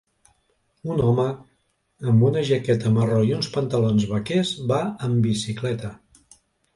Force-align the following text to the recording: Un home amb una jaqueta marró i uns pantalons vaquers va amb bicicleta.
Un 0.93 1.01
home 1.09 1.25
amb 2.11 2.25
una 2.29 2.41
jaqueta 2.47 2.93
marró 2.95 3.19
i 3.27 3.33
uns 3.41 3.49
pantalons 3.57 4.07
vaquers 4.13 4.55
va 4.73 4.81
amb 5.09 5.21
bicicleta. 5.27 5.93